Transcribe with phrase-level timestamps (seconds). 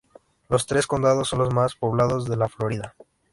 [0.49, 2.95] Los tres condados son los más poblados de la Florida.